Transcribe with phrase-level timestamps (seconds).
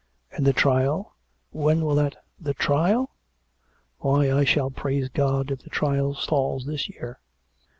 [0.35, 1.15] "And the trial?
[1.51, 2.15] When will that
[2.47, 3.11] ""The trial!
[3.99, 7.19] Why, I shall praise God if the trial falls this year.